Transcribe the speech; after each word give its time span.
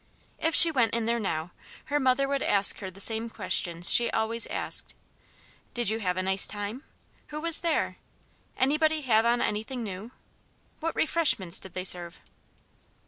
If 0.39 0.55
she 0.55 0.71
went 0.71 0.95
in 0.95 1.05
there 1.05 1.19
now, 1.19 1.51
her 1.85 1.99
mother 1.99 2.27
would 2.27 2.41
ask 2.41 2.79
her 2.79 2.89
the 2.89 2.99
same 2.99 3.29
questions 3.29 3.93
she 3.93 4.09
always 4.09 4.47
asked: 4.47 4.95
"Did 5.75 5.89
you 5.91 5.99
have 5.99 6.17
a 6.17 6.23
nice 6.23 6.47
time?" 6.47 6.83
"Who 7.27 7.39
was 7.39 7.61
there?" 7.61 7.97
"Anybody 8.57 9.01
have 9.01 9.27
on 9.27 9.41
anything 9.43 9.83
new?" 9.83 10.09
"What 10.79 10.95
refreshments 10.95 11.59
did 11.59 11.75
they 11.75 11.83
serve?" 11.83 12.19